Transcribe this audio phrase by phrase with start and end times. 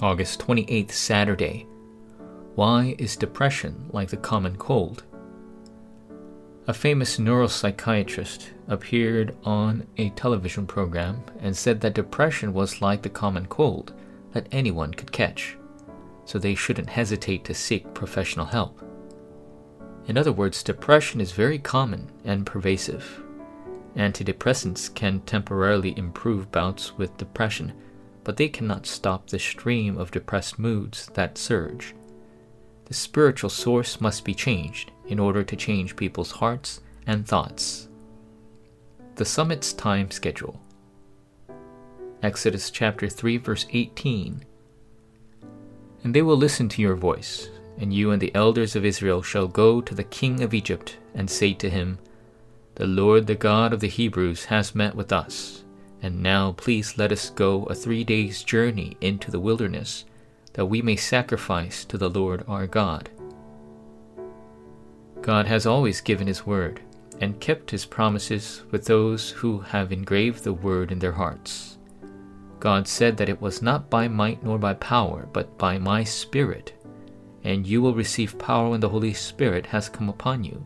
[0.00, 1.66] August 28th, Saturday.
[2.54, 5.04] Why is depression like the common cold?
[6.66, 13.08] A famous neuropsychiatrist appeared on a television program and said that depression was like the
[13.08, 13.94] common cold
[14.32, 15.56] that anyone could catch,
[16.26, 18.82] so they shouldn't hesitate to seek professional help.
[20.08, 23.22] In other words, depression is very common and pervasive.
[23.96, 27.72] Antidepressants can temporarily improve bouts with depression
[28.26, 31.94] but they cannot stop the stream of depressed moods that surge.
[32.86, 37.88] The spiritual source must be changed in order to change people's hearts and thoughts.
[39.14, 40.60] The summit's time schedule.
[42.20, 44.44] Exodus chapter 3 verse 18.
[46.02, 47.48] And they will listen to your voice,
[47.78, 51.30] and you and the elders of Israel shall go to the king of Egypt and
[51.30, 52.00] say to him,
[52.74, 55.55] The Lord the God of the Hebrews has met with us
[56.06, 60.04] and now please let us go a three days' journey into the wilderness,
[60.52, 63.10] that we may sacrifice to the Lord our God.
[65.20, 66.80] God has always given His word,
[67.20, 71.76] and kept His promises with those who have engraved the word in their hearts.
[72.60, 76.72] God said that it was not by might nor by power, but by my Spirit,
[77.42, 80.64] and you will receive power when the Holy Spirit has come upon you.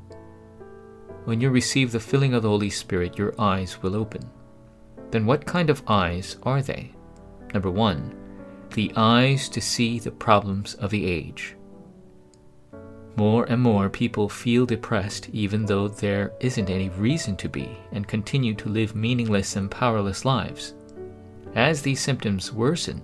[1.25, 4.29] When you receive the filling of the Holy Spirit, your eyes will open
[5.11, 6.93] then what kind of eyes are they?
[7.53, 8.15] Number one,
[8.75, 11.57] the eyes to see the problems of the age.
[13.17, 18.07] More and more people feel depressed even though there isn't any reason to be and
[18.07, 20.75] continue to live meaningless and powerless lives.
[21.55, 23.03] As these symptoms worsen,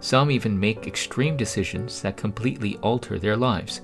[0.00, 3.80] some even make extreme decisions that completely alter their lives.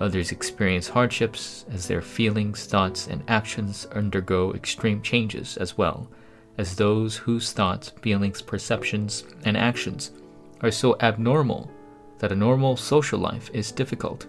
[0.00, 6.10] Others experience hardships as their feelings, thoughts, and actions undergo extreme changes as well
[6.58, 10.12] as those whose thoughts, feelings, perceptions, and actions
[10.60, 11.70] are so abnormal
[12.18, 14.26] that a normal social life is difficult.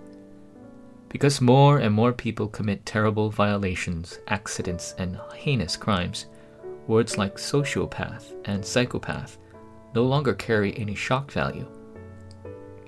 [1.09, 6.25] Because more and more people commit terrible violations, accidents, and heinous crimes,
[6.87, 9.37] words like sociopath and psychopath
[9.93, 11.67] no longer carry any shock value.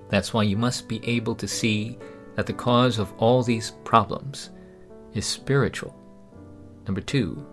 [0.09, 1.97] That's why you must be able to see
[2.35, 4.51] that the cause of all these problems
[5.13, 5.95] is spiritual.
[6.85, 7.45] Number two,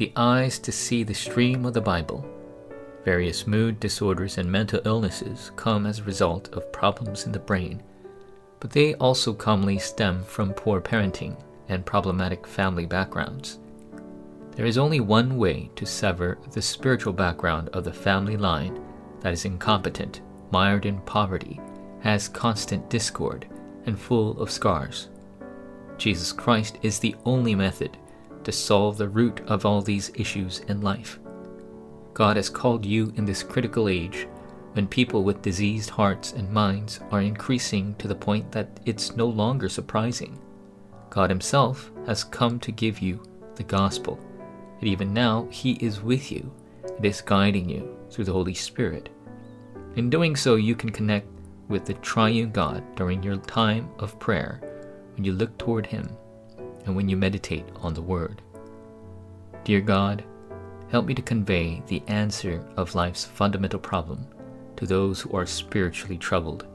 [0.00, 2.24] the eyes to see the stream of the Bible.
[3.04, 7.82] Various mood disorders and mental illnesses come as a result of problems in the brain,
[8.60, 13.58] but they also commonly stem from poor parenting and problematic family backgrounds.
[14.52, 18.82] There is only one way to sever the spiritual background of the family line
[19.20, 21.60] that is incompetent, mired in poverty,
[22.00, 23.46] has constant discord,
[23.84, 25.10] and full of scars.
[25.98, 27.98] Jesus Christ is the only method
[28.44, 31.18] to solve the root of all these issues in life.
[32.14, 34.26] God has called you in this critical age
[34.72, 39.26] when people with diseased hearts and minds are increasing to the point that it's no
[39.26, 40.38] longer surprising.
[41.08, 43.22] God Himself has come to give you
[43.56, 44.18] the gospel,
[44.78, 46.52] and even now He is with you
[46.84, 49.08] and is guiding you through the Holy Spirit.
[49.96, 51.26] In doing so, you can connect
[51.68, 54.60] with the triune God during your time of prayer
[55.14, 56.16] when you look toward Him
[56.86, 58.42] and when you meditate on the Word.
[59.64, 60.24] Dear God,
[60.90, 64.26] help me to convey the answer of life's fundamental problem
[64.76, 66.66] to those who are spiritually troubled,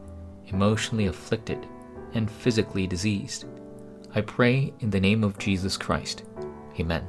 [0.47, 1.67] emotionally afflicted,
[2.13, 3.45] and physically diseased.
[4.13, 6.23] I pray in the name of Jesus Christ.
[6.79, 7.07] Amen.